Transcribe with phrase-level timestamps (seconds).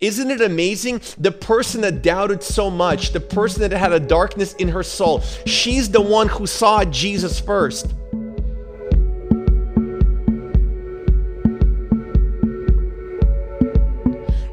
[0.00, 1.02] Isn't it amazing?
[1.18, 5.20] The person that doubted so much, the person that had a darkness in her soul,
[5.44, 7.94] she's the one who saw Jesus first.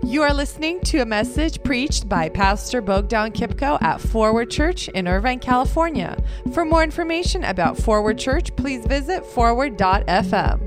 [0.03, 5.07] You are listening to a message preached by Pastor Bogdan Kipko at Forward Church in
[5.07, 6.21] Irvine, California.
[6.53, 10.66] For more information about Forward Church, please visit forward.fm.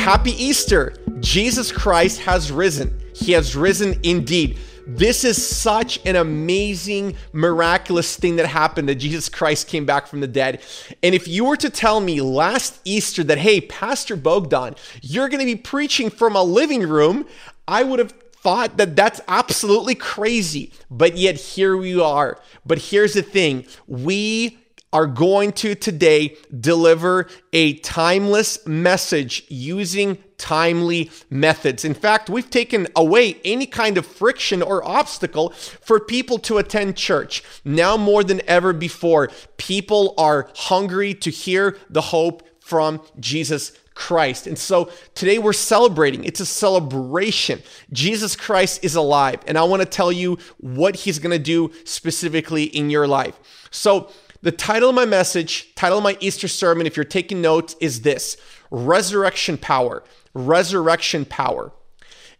[0.00, 0.94] Happy Easter!
[1.20, 2.98] Jesus Christ has risen.
[3.14, 4.58] He has risen indeed.
[4.86, 10.20] This is such an amazing, miraculous thing that happened that Jesus Christ came back from
[10.20, 10.62] the dead.
[11.02, 15.40] And if you were to tell me last Easter that, hey, Pastor Bogdan, you're going
[15.40, 17.26] to be preaching from a living room,
[17.68, 20.72] I would have thought that that's absolutely crazy.
[20.90, 22.40] But yet here we are.
[22.64, 24.59] But here's the thing we
[24.92, 31.84] are going to today deliver a timeless message using timely methods.
[31.84, 36.96] In fact, we've taken away any kind of friction or obstacle for people to attend
[36.96, 37.44] church.
[37.64, 44.46] Now more than ever before, people are hungry to hear the hope from Jesus Christ.
[44.46, 46.24] And so today we're celebrating.
[46.24, 47.60] It's a celebration.
[47.92, 49.40] Jesus Christ is alive.
[49.46, 53.38] And I want to tell you what he's going to do specifically in your life.
[53.70, 54.10] So,
[54.42, 58.02] the title of my message, title of my Easter sermon, if you're taking notes, is
[58.02, 58.36] this
[58.70, 60.02] Resurrection Power.
[60.32, 61.72] Resurrection Power.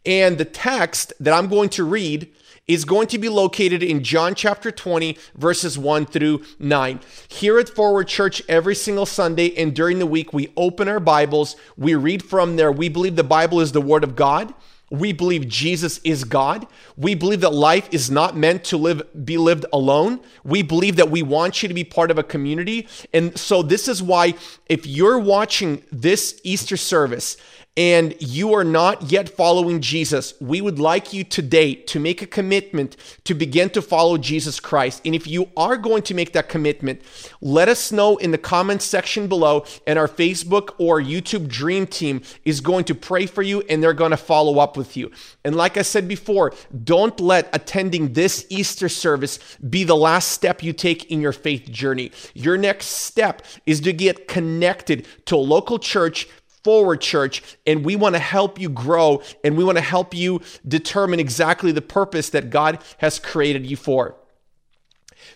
[0.07, 2.33] And the text that I'm going to read
[2.67, 7.01] is going to be located in John chapter 20, verses 1 through 9.
[7.29, 11.57] Here at Forward Church, every single Sunday and during the week, we open our Bibles,
[11.77, 12.71] we read from there.
[12.71, 14.55] We believe the Bible is the Word of God.
[14.91, 16.67] We believe Jesus is God.
[16.97, 20.21] We believe that life is not meant to live be lived alone.
[20.45, 22.89] We believe that we want you to be part of a community.
[23.15, 24.35] And so this is why
[24.67, 27.37] if you're watching this Easter service
[27.77, 32.27] and you are not yet following Jesus, we would like you today to make a
[32.27, 35.01] commitment to begin to follow Jesus Christ.
[35.05, 37.01] And if you are going to make that commitment,
[37.41, 42.23] let us know in the comments section below, and our Facebook or YouTube Dream Team
[42.45, 45.11] is going to pray for you and they're going to follow up with you.
[45.45, 46.53] And like I said before,
[46.85, 51.71] don't let attending this Easter service be the last step you take in your faith
[51.71, 52.11] journey.
[52.35, 56.27] Your next step is to get connected to a local church
[56.63, 60.41] Forward Church, and we want to help you grow and we want to help you
[60.67, 64.17] determine exactly the purpose that God has created you for.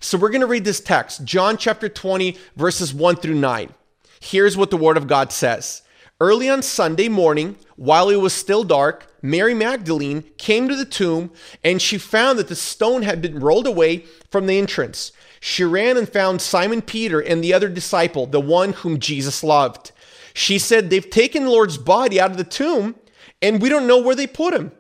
[0.01, 3.73] So we're going to read this text, John chapter 20, verses 1 through 9.
[4.21, 5.83] Here's what the Word of God says.
[6.21, 11.31] Early on Sunday morning, while it was still dark, Mary Magdalene came to the tomb
[11.65, 15.13] and she found that the stone had been rolled away from the entrance.
[15.41, 19.93] She ran and found Simon Peter and the other disciple, the one whom Jesus loved.
[20.35, 22.97] She said, They've taken the Lord's body out of the tomb,
[23.41, 24.73] and we don't know where they put him.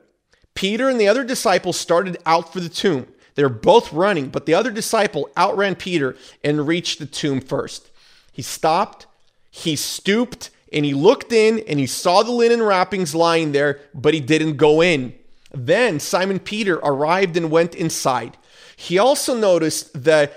[0.54, 3.06] Peter and the other disciples started out for the tomb.
[3.34, 7.91] They're both running, but the other disciple outran Peter and reached the tomb first.
[8.32, 9.06] He stopped,
[9.50, 14.15] he stooped, and he looked in and he saw the linen wrappings lying there, but
[14.15, 15.15] he didn't go in.
[15.53, 18.36] Then Simon Peter arrived and went inside.
[18.76, 20.31] He also noticed the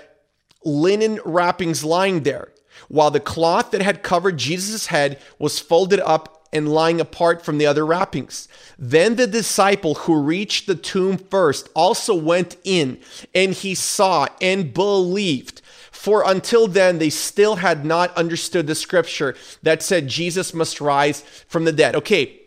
[0.64, 2.52] linen wrappings lying there
[2.88, 7.58] while the cloth that had covered Jesus' head was folded up and lying apart from
[7.58, 8.48] the other wrappings.
[8.78, 12.98] Then the disciple who reached the tomb first also went in,
[13.34, 15.60] and he saw and believed.
[15.90, 21.22] For until then, they still had not understood the scripture that said Jesus must rise
[21.48, 21.94] from the dead.
[21.96, 22.40] Okay,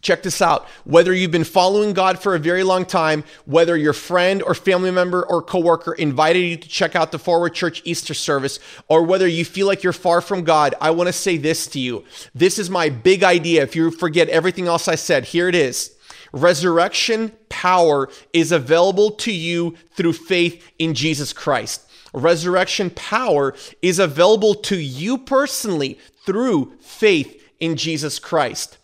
[0.00, 0.66] Check this out.
[0.84, 4.90] Whether you've been following God for a very long time, whether your friend or family
[4.90, 8.58] member or coworker invited you to check out the Forward Church Easter service,
[8.88, 11.80] or whether you feel like you're far from God, I want to say this to
[11.80, 12.04] you.
[12.34, 13.62] This is my big idea.
[13.62, 15.94] If you forget everything else I said, here it is.
[16.32, 21.86] Resurrection power is available to you through faith in Jesus Christ.
[22.14, 28.78] Resurrection power is available to you personally through faith in Jesus Christ.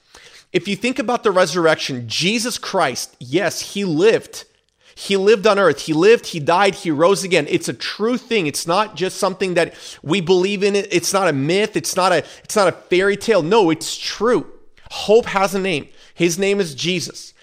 [0.56, 4.46] If you think about the resurrection, Jesus Christ, yes, he lived.
[4.94, 5.80] He lived on earth.
[5.80, 7.46] He lived, he died, he rose again.
[7.50, 8.46] It's a true thing.
[8.46, 10.74] It's not just something that we believe in.
[10.74, 11.76] It's not a myth.
[11.76, 13.42] It's not a it's not a fairy tale.
[13.42, 14.50] No, it's true.
[14.90, 15.88] Hope has a name.
[16.14, 17.34] His name is Jesus.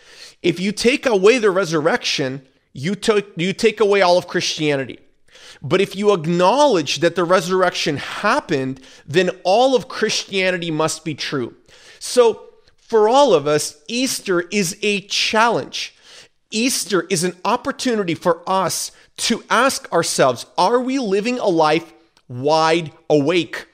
[0.41, 2.41] If you take away the resurrection,
[2.73, 4.97] you took you take away all of Christianity.
[5.61, 11.53] But if you acknowledge that the resurrection happened, then all of Christianity must be true.
[11.99, 12.49] So
[12.93, 15.95] for all of us, Easter is a challenge.
[16.51, 21.91] Easter is an opportunity for us to ask ourselves are we living a life
[22.27, 23.65] wide awake?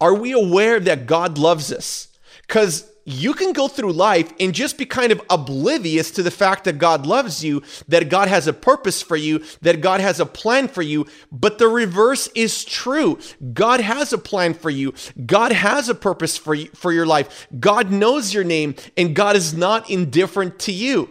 [0.00, 2.16] Are we aware that God loves us?
[2.46, 6.64] Because you can go through life and just be kind of oblivious to the fact
[6.64, 10.26] that God loves you, that God has a purpose for you, that God has a
[10.26, 11.06] plan for you.
[11.30, 13.18] But the reverse is true.
[13.52, 14.94] God has a plan for you.
[15.26, 17.48] God has a purpose for you, for your life.
[17.58, 21.10] God knows your name and God is not indifferent to you.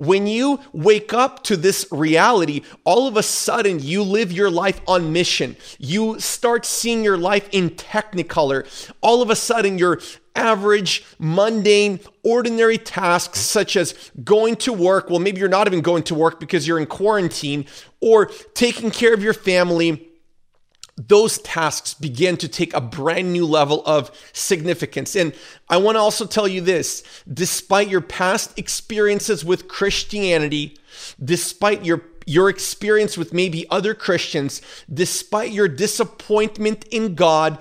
[0.00, 4.80] When you wake up to this reality, all of a sudden you live your life
[4.86, 5.56] on mission.
[5.78, 8.66] You start seeing your life in technicolor.
[9.02, 10.00] All of a sudden your
[10.34, 15.10] average, mundane, ordinary tasks such as going to work.
[15.10, 17.66] Well, maybe you're not even going to work because you're in quarantine
[18.00, 20.06] or taking care of your family
[21.08, 25.16] those tasks begin to take a brand new level of significance.
[25.16, 25.32] And
[25.68, 30.78] I want to also tell you this despite your past experiences with Christianity,
[31.22, 34.62] despite your your experience with maybe other Christians,
[34.92, 37.58] despite your disappointment in God,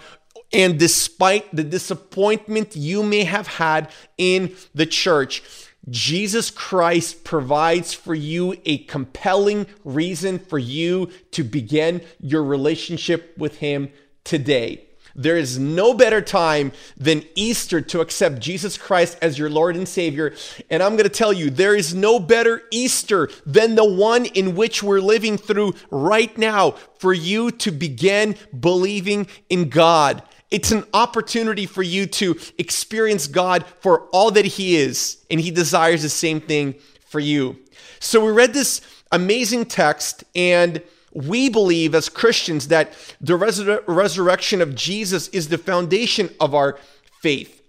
[0.51, 5.43] and despite the disappointment you may have had in the church,
[5.89, 13.57] Jesus Christ provides for you a compelling reason for you to begin your relationship with
[13.57, 13.89] Him
[14.23, 14.85] today.
[15.15, 19.87] There is no better time than Easter to accept Jesus Christ as your Lord and
[19.87, 20.33] Savior.
[20.69, 24.55] And I'm going to tell you, there is no better Easter than the one in
[24.55, 30.23] which we're living through right now for you to begin believing in God.
[30.51, 35.51] It's an opportunity for you to experience God for all that He is, and He
[35.51, 36.75] desires the same thing
[37.07, 37.57] for you.
[37.99, 38.81] So we read this
[39.11, 40.81] amazing text, and
[41.13, 46.77] we believe as Christians that the resur- resurrection of Jesus is the foundation of our
[47.21, 47.59] faith.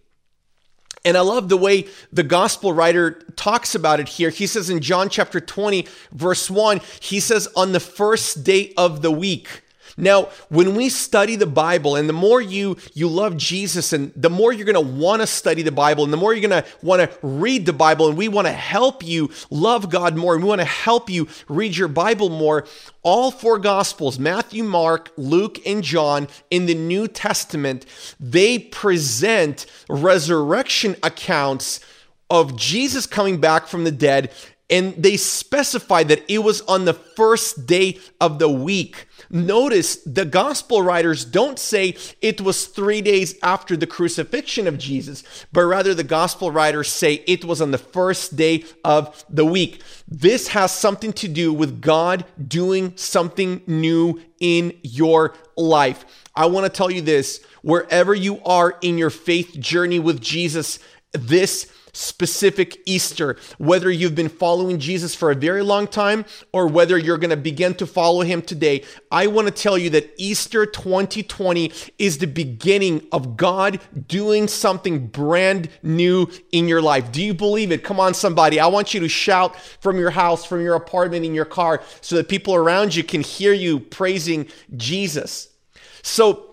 [1.04, 4.28] And I love the way the gospel writer talks about it here.
[4.28, 9.00] He says in John chapter 20, verse 1, he says, On the first day of
[9.00, 9.62] the week,
[9.96, 14.30] now, when we study the Bible, and the more you you love Jesus, and the
[14.30, 16.68] more you're going to want to study the Bible, and the more you're going to
[16.82, 20.42] want to read the Bible, and we want to help you love God more, and
[20.42, 22.66] we want to help you read your Bible more.
[23.02, 27.86] All four Gospels, Matthew, Mark, Luke, and John, in the New Testament,
[28.18, 31.80] they present resurrection accounts
[32.30, 34.30] of Jesus coming back from the dead
[34.70, 39.06] and they specify that it was on the first day of the week.
[39.28, 45.22] Notice the gospel writers don't say it was three days after the crucifixion of Jesus,
[45.52, 49.82] but rather the gospel writers say it was on the first day of the week.
[50.08, 56.04] This has something to do with God doing something new in your life.
[56.34, 60.78] I want to tell you this wherever you are in your faith journey with Jesus,
[61.12, 66.98] this specific Easter, whether you've been following Jesus for a very long time or whether
[66.98, 70.66] you're going to begin to follow him today, I want to tell you that Easter
[70.66, 77.12] 2020 is the beginning of God doing something brand new in your life.
[77.12, 77.84] Do you believe it?
[77.84, 78.60] Come on, somebody.
[78.60, 82.16] I want you to shout from your house, from your apartment, in your car, so
[82.16, 85.48] that people around you can hear you praising Jesus.
[86.02, 86.49] So,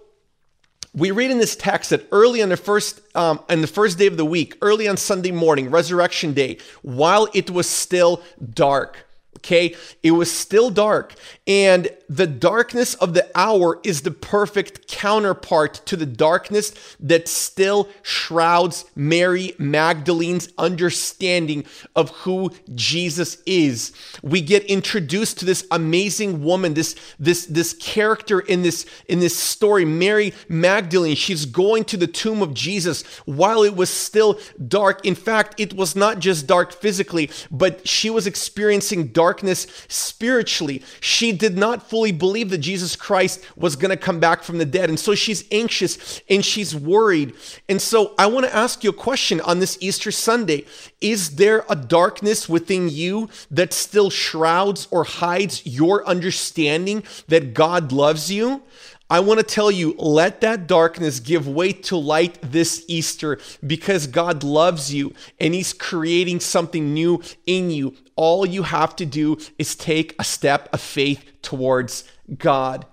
[0.94, 4.08] we read in this text that early on the first um, on the first day
[4.08, 8.22] of the week, early on Sunday morning, Resurrection Day, while it was still
[8.54, 9.08] dark,
[9.38, 11.14] Okay, it was still dark,
[11.46, 17.90] and the darkness of the hour is the perfect counterpart to the darkness that still
[18.02, 23.92] shrouds Mary Magdalene's understanding of who Jesus is.
[24.22, 29.38] We get introduced to this amazing woman, this this this character in this in this
[29.38, 31.16] story, Mary Magdalene.
[31.16, 35.06] She's going to the tomb of Jesus while it was still dark.
[35.06, 40.84] In fact, it was not just dark physically, but she was experiencing darkness spiritually.
[41.02, 44.66] She did not fully believe that Jesus Christ was going to come back from the
[44.66, 44.90] dead.
[44.90, 47.34] And so she's anxious and she's worried.
[47.68, 50.66] And so I want to ask you a question on this Easter Sunday
[51.02, 57.92] Is there a darkness within you that still shrouds or hides your understanding that God
[57.92, 58.62] loves you?
[59.10, 64.06] I want to tell you, let that darkness give way to light this Easter because
[64.06, 67.96] God loves you and He's creating something new in you.
[68.18, 72.04] All you have to do is take a step of faith towards
[72.38, 72.86] God.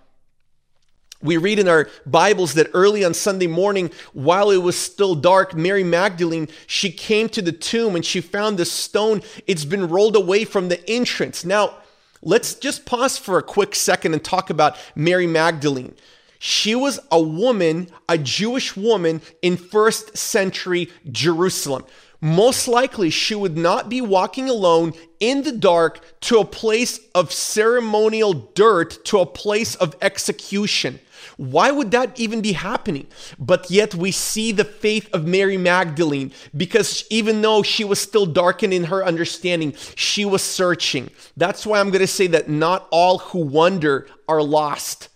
[1.20, 5.54] We read in our Bibles that early on Sunday morning, while it was still dark,
[5.54, 9.22] Mary Magdalene, she came to the tomb and she found the stone.
[9.46, 11.44] It's been rolled away from the entrance.
[11.44, 11.78] Now,
[12.26, 15.94] Let's just pause for a quick second and talk about Mary Magdalene.
[16.38, 21.84] She was a woman, a Jewish woman in first century Jerusalem.
[22.22, 27.30] Most likely, she would not be walking alone in the dark to a place of
[27.30, 31.00] ceremonial dirt, to a place of execution.
[31.36, 33.06] Why would that even be happening?
[33.38, 38.26] But yet we see the faith of Mary Magdalene because even though she was still
[38.26, 41.10] darkened in her understanding, she was searching.
[41.36, 45.08] That's why I'm going to say that not all who wonder are lost.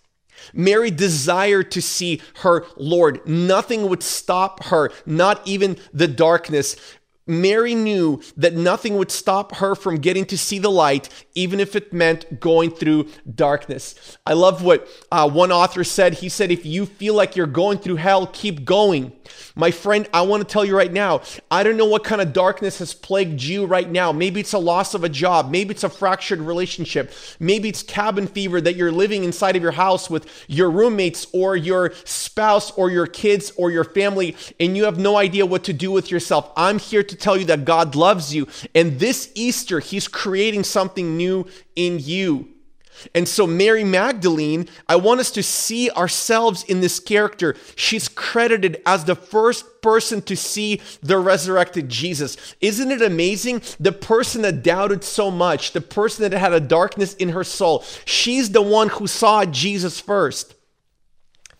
[0.53, 3.25] Mary desired to see her Lord.
[3.27, 6.75] Nothing would stop her, not even the darkness.
[7.29, 11.75] Mary knew that nothing would stop her from getting to see the light, even if
[11.75, 14.17] it meant going through darkness.
[14.25, 16.15] I love what uh, one author said.
[16.15, 19.13] He said, If you feel like you're going through hell, keep going.
[19.55, 21.21] My friend, I want to tell you right now,
[21.51, 24.11] I don't know what kind of darkness has plagued you right now.
[24.11, 25.51] Maybe it's a loss of a job.
[25.51, 27.11] Maybe it's a fractured relationship.
[27.39, 31.55] Maybe it's cabin fever that you're living inside of your house with your roommates or
[31.55, 35.73] your spouse or your kids or your family, and you have no idea what to
[35.73, 36.51] do with yourself.
[36.55, 38.47] I'm here to tell you that God loves you.
[38.73, 41.45] And this Easter, He's creating something new
[41.75, 42.49] in you.
[43.15, 47.55] And so, Mary Magdalene, I want us to see ourselves in this character.
[47.75, 52.35] She's credited as the first person to see the resurrected Jesus.
[52.59, 53.61] Isn't it amazing?
[53.79, 57.83] The person that doubted so much, the person that had a darkness in her soul,
[58.05, 60.55] she's the one who saw Jesus first.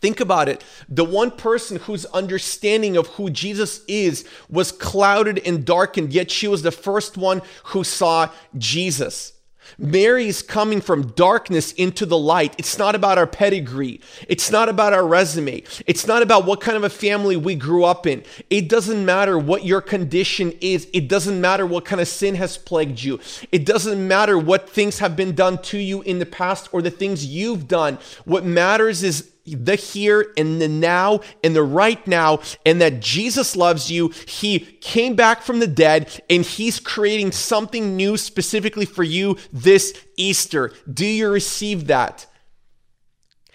[0.02, 0.64] Think about it.
[0.88, 6.48] The one person whose understanding of who Jesus is was clouded and darkened, yet she
[6.48, 9.34] was the first one who saw Jesus.
[9.78, 12.56] Mary is coming from darkness into the light.
[12.58, 14.02] It's not about our pedigree.
[14.28, 15.64] It's not about our resume.
[15.86, 18.24] It's not about what kind of a family we grew up in.
[18.50, 20.88] It doesn't matter what your condition is.
[20.94, 23.20] It doesn't matter what kind of sin has plagued you.
[23.52, 26.92] It doesn't matter what things have been done to you in the past or the
[26.92, 28.00] things you've done.
[28.26, 33.56] What matters is the here and the now and the right now, and that Jesus
[33.56, 34.10] loves you.
[34.28, 39.94] He came back from the dead and he's creating something new specifically for you this
[40.18, 40.72] Easter.
[40.92, 42.26] Do you receive that?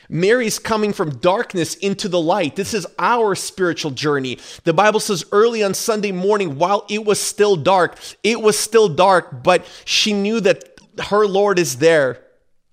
[0.08, 2.56] Mary's coming from darkness into the light.
[2.56, 4.38] This is our spiritual journey.
[4.64, 8.88] The Bible says early on Sunday morning, while it was still dark, it was still
[8.88, 12.22] dark, but she knew that her Lord is there.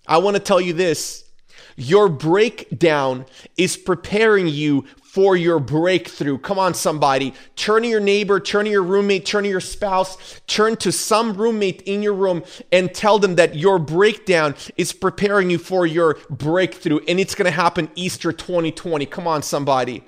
[0.08, 1.31] I want to tell you this
[1.76, 3.26] your breakdown
[3.58, 6.38] is preparing you for your breakthrough.
[6.38, 7.34] Come on, somebody.
[7.58, 11.34] Turn to your neighbor, turn to your roommate, turn to your spouse, turn to some
[11.34, 16.18] roommate in your room and tell them that your breakdown is preparing you for your
[16.30, 17.00] breakthrough.
[17.10, 19.06] And it's going to happen Easter 2020.
[19.08, 20.06] Come on, somebody.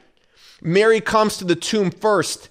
[0.62, 2.50] Mary comes to the tomb first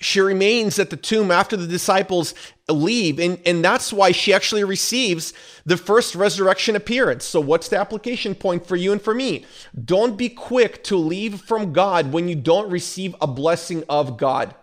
[0.00, 2.34] she remains at the tomb after the disciples
[2.72, 5.32] leave and, and that's why she actually receives
[5.64, 7.24] the first resurrection appearance.
[7.24, 9.44] So what's the application point for you and for me?
[9.84, 14.54] Don't be quick to leave from god when you don't receive a blessing of god.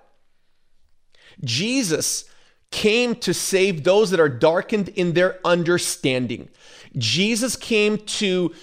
[1.43, 2.25] Jesus
[2.71, 6.49] came to save those that are darkened in their understanding.
[6.97, 8.53] Jesus came to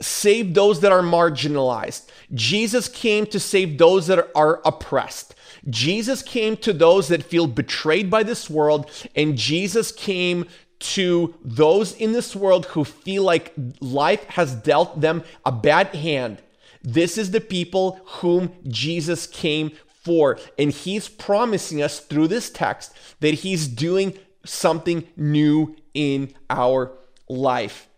[0.00, 2.08] save those that are marginalized.
[2.32, 5.34] Jesus came to save those that are oppressed
[5.68, 10.46] Jesus came to those that feel betrayed by this world, and Jesus came
[10.80, 16.42] to those in this world who feel like life has dealt them a bad hand.
[16.82, 20.38] This is the people whom Jesus came for.
[20.58, 26.92] And he's promising us through this text that he's doing something new in our
[27.28, 27.88] life.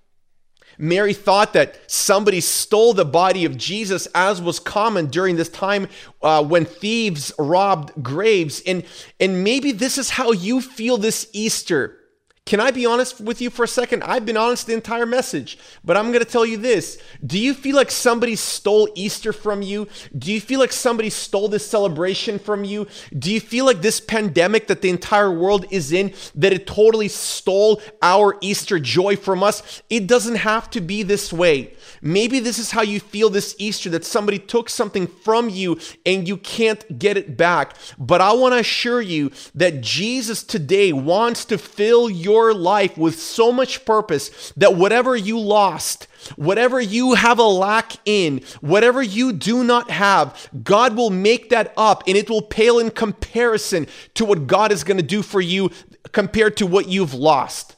[0.78, 5.88] Mary thought that somebody stole the body of Jesus, as was common during this time
[6.22, 8.62] uh, when thieves robbed graves.
[8.66, 8.84] And,
[9.18, 11.98] and maybe this is how you feel this Easter.
[12.46, 14.04] Can I be honest with you for a second?
[14.04, 16.96] I've been honest the entire message, but I'm going to tell you this.
[17.26, 19.88] Do you feel like somebody stole Easter from you?
[20.16, 22.86] Do you feel like somebody stole this celebration from you?
[23.18, 27.08] Do you feel like this pandemic that the entire world is in, that it totally
[27.08, 29.82] stole our Easter joy from us?
[29.90, 31.74] It doesn't have to be this way.
[32.00, 36.28] Maybe this is how you feel this Easter that somebody took something from you and
[36.28, 37.74] you can't get it back.
[37.98, 43.18] But I want to assure you that Jesus today wants to fill your life with
[43.18, 49.32] so much purpose that whatever you lost, whatever you have a lack in, whatever you
[49.32, 54.24] do not have, God will make that up and it will pale in comparison to
[54.24, 55.70] what God is going to do for you
[56.12, 57.76] compared to what you've lost.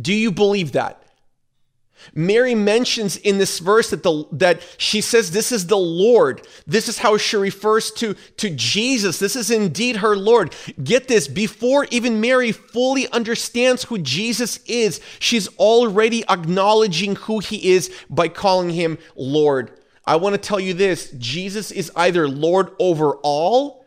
[0.00, 1.01] Do you believe that?
[2.14, 6.46] Mary mentions in this verse that the that she says this is the Lord.
[6.66, 9.18] This is how she refers to to Jesus.
[9.18, 10.54] This is indeed her Lord.
[10.82, 17.72] Get this, before even Mary fully understands who Jesus is, she's already acknowledging who he
[17.72, 19.70] is by calling him Lord.
[20.04, 23.86] I want to tell you this, Jesus is either Lord over all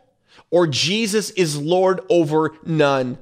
[0.50, 3.18] or Jesus is Lord over none.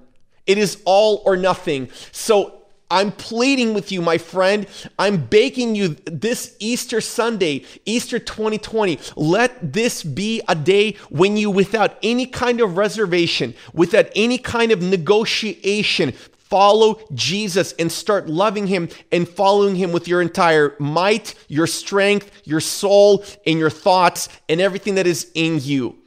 [0.47, 1.89] It is all or nothing.
[2.13, 2.64] So
[2.95, 4.69] I'm pleading with you, my friend.
[5.01, 11.51] I'm begging you this Easter Sunday, Easter 2020, let this be a day when you,
[11.51, 18.69] without any kind of reservation, without any kind of negotiation, follow Jesus and start loving
[18.69, 24.29] him and following him with your entire might, your strength, your soul, and your thoughts,
[24.49, 25.99] and everything that is in you.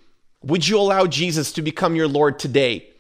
[0.42, 2.94] Would you allow Jesus to become your Lord today?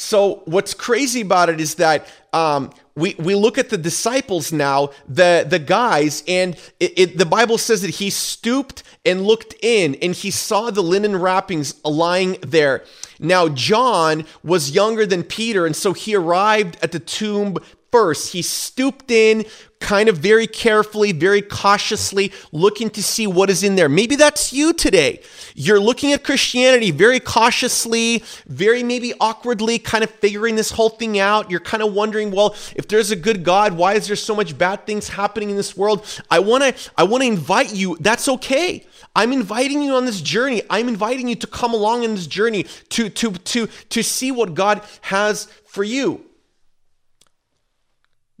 [0.00, 4.90] So, what's crazy about it is that um, we, we look at the disciples now,
[5.08, 9.96] the, the guys, and it, it, the Bible says that he stooped and looked in
[9.96, 12.84] and he saw the linen wrappings lying there.
[13.18, 17.56] Now, John was younger than Peter, and so he arrived at the tomb
[17.90, 18.32] first.
[18.32, 19.44] He stooped in,
[19.80, 23.88] kind of very carefully, very cautiously, looking to see what is in there.
[23.88, 25.20] Maybe that's you today.
[25.54, 31.18] You're looking at Christianity very cautiously, very maybe awkwardly, kind of figuring this whole thing
[31.18, 31.50] out.
[31.50, 34.56] You're kind of wondering, well, if there's a good God, why is there so much
[34.58, 36.04] bad things happening in this world?
[36.30, 37.96] I want to I want to invite you.
[38.00, 38.84] That's okay.
[39.14, 40.62] I'm inviting you on this journey.
[40.70, 44.54] I'm inviting you to come along in this journey to to to to see what
[44.54, 46.27] God has for you.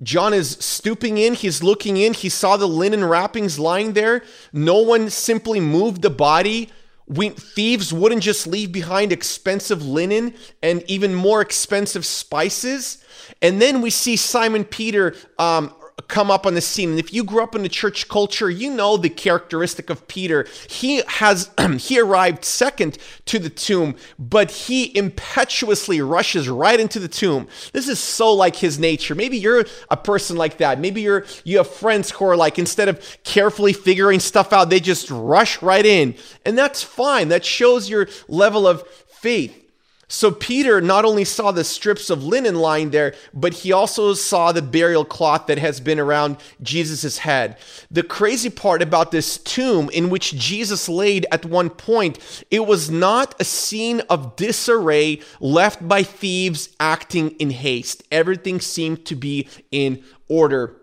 [0.02, 4.22] John is stooping in, he's looking in, he saw the linen wrappings lying there.
[4.52, 6.70] No one simply moved the body.
[7.08, 13.02] We, thieves wouldn't just leave behind expensive linen and even more expensive spices.
[13.42, 15.74] And then we see Simon Peter um,
[16.06, 16.90] come up on the scene.
[16.90, 20.46] And if you grew up in the church culture, you know the characteristic of Peter.
[20.68, 27.08] He has he arrived second to the tomb, but he impetuously rushes right into the
[27.08, 27.48] tomb.
[27.72, 29.14] This is so like his nature.
[29.14, 30.78] Maybe you're a person like that.
[30.78, 34.80] Maybe you're you have friends who are like instead of carefully figuring stuff out, they
[34.80, 36.14] just rush right in.
[36.44, 37.28] And that's fine.
[37.28, 39.67] That shows your level of faith.
[40.10, 44.52] So Peter not only saw the strips of linen lying there, but he also saw
[44.52, 47.58] the burial cloth that has been around Jesus' head.
[47.90, 52.18] The crazy part about this tomb in which Jesus laid at one point,
[52.50, 58.02] it was not a scene of disarray left by thieves acting in haste.
[58.10, 60.74] Everything seemed to be in order.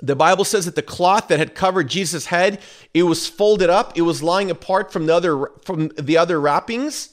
[0.00, 2.60] The Bible says that the cloth that had covered Jesus' head,
[2.94, 7.10] it was folded up, it was lying apart from the other from the other wrappings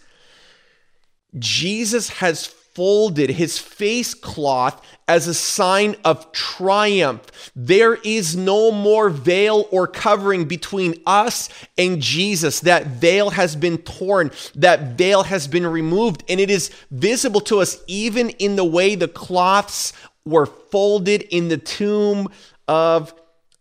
[1.38, 7.52] Jesus has folded his face cloth as a sign of triumph.
[7.56, 12.60] There is no more veil or covering between us and Jesus.
[12.62, 17.60] That veil has been torn, that veil has been removed, and it is visible to
[17.60, 19.94] us even in the way the cloths
[20.26, 22.28] were folded in the tomb
[22.68, 23.14] of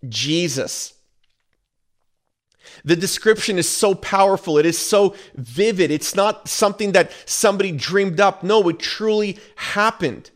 [0.08, 0.93] Jesus.
[2.84, 4.58] The description is so powerful.
[4.58, 5.90] It is so vivid.
[5.90, 8.42] It's not something that somebody dreamed up.
[8.42, 10.30] No, it truly happened.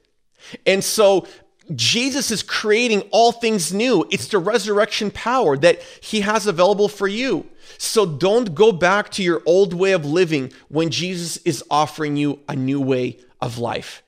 [0.66, 1.26] And so
[1.74, 4.06] Jesus is creating all things new.
[4.10, 7.46] It's the resurrection power that he has available for you.
[7.76, 12.40] So don't go back to your old way of living when Jesus is offering you
[12.48, 14.02] a new way of life.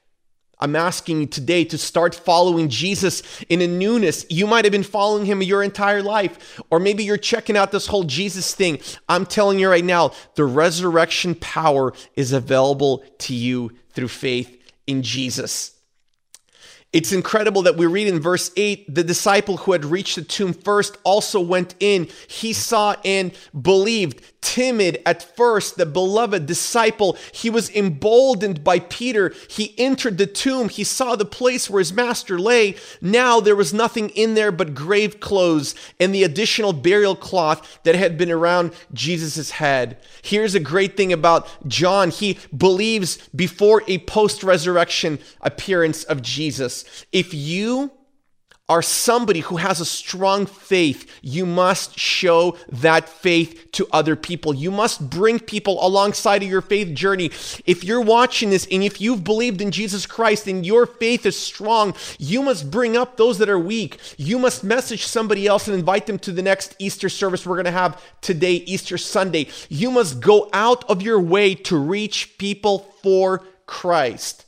[0.61, 4.27] I'm asking you today to start following Jesus in a newness.
[4.29, 7.87] You might have been following him your entire life, or maybe you're checking out this
[7.87, 8.79] whole Jesus thing.
[9.09, 15.03] I'm telling you right now, the resurrection power is available to you through faith in
[15.03, 15.80] Jesus.
[16.93, 20.53] It's incredible that we read in verse 8 the disciple who had reached the tomb
[20.53, 22.09] first also went in.
[22.27, 29.33] He saw and believed timid at first, the beloved disciple, he was emboldened by Peter.
[29.49, 30.69] He entered the tomb.
[30.69, 32.77] He saw the place where his master lay.
[33.01, 37.95] Now there was nothing in there but grave clothes and the additional burial cloth that
[37.95, 39.99] had been around Jesus' head.
[40.23, 42.11] Here's a great thing about John.
[42.11, 46.80] He believes before a post resurrection appearance of Jesus.
[47.13, 47.91] If you
[48.71, 54.55] are somebody who has a strong faith, you must show that faith to other people.
[54.55, 57.33] You must bring people alongside of your faith journey.
[57.67, 61.37] If you're watching this and if you've believed in Jesus Christ and your faith is
[61.37, 63.99] strong, you must bring up those that are weak.
[64.17, 67.65] You must message somebody else and invite them to the next Easter service we're going
[67.65, 69.49] to have today, Easter Sunday.
[69.69, 74.47] You must go out of your way to reach people for Christ.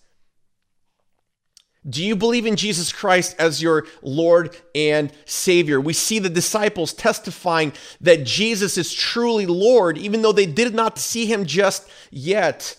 [1.89, 5.81] Do you believe in Jesus Christ as your Lord and Savior?
[5.81, 10.99] We see the disciples testifying that Jesus is truly Lord, even though they did not
[10.99, 12.77] see him just yet.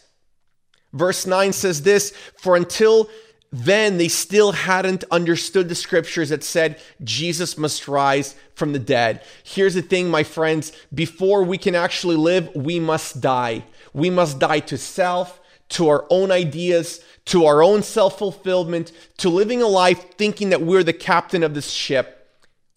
[0.94, 3.10] Verse 9 says this For until
[3.52, 9.22] then, they still hadn't understood the scriptures that said Jesus must rise from the dead.
[9.44, 13.66] Here's the thing, my friends before we can actually live, we must die.
[13.94, 19.30] We must die to self to our own ideas, to our own self fulfillment, to
[19.30, 22.20] living a life thinking that we're the captain of this ship.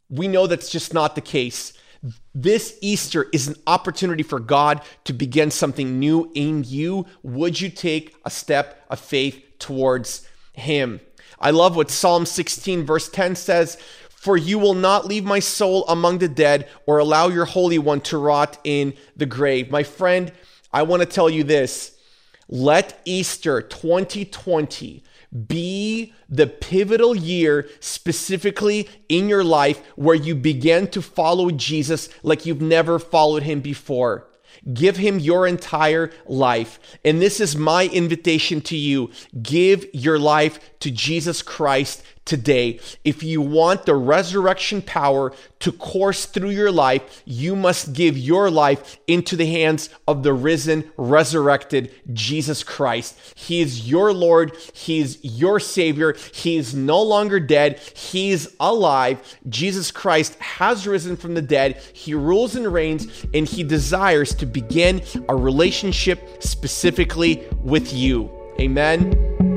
[0.09, 1.72] We know that's just not the case.
[2.35, 7.07] This Easter is an opportunity for God to begin something new in you.
[7.22, 11.01] Would you take a step of faith towards Him?
[11.40, 13.77] I love what Psalm 16, verse 10 says
[14.09, 18.01] For you will not leave my soul among the dead or allow your Holy One
[18.03, 19.70] to rot in the grave.
[19.70, 20.33] My friend,
[20.72, 21.95] I want to tell you this
[22.48, 25.02] let Easter 2020
[25.48, 32.46] be the pivotal year specifically in your life where you begin to follow Jesus like
[32.46, 34.28] you've never followed him before.
[34.72, 36.80] Give him your entire life.
[37.04, 39.11] And this is my invitation to you.
[39.42, 42.79] Give your life to Jesus Christ today.
[43.05, 48.51] If you want the resurrection power to course through your life, you must give your
[48.51, 53.19] life into the hands of the risen, resurrected Jesus Christ.
[53.35, 54.55] He is your Lord.
[54.75, 56.15] He is your Savior.
[56.33, 57.79] He is no longer dead.
[57.79, 59.39] He is alive.
[59.49, 61.77] Jesus Christ has risen from the dead.
[61.95, 68.31] He rules and reigns, and He desires to begin a relationship specifically with you.
[68.61, 69.56] Amen.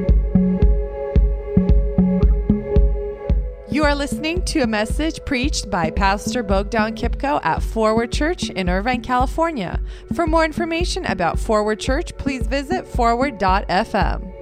[3.80, 8.68] You are listening to a message preached by Pastor Bogdan Kipko at Forward Church in
[8.68, 9.80] Irvine, California.
[10.14, 14.39] For more information about Forward Church, please visit forward.fm.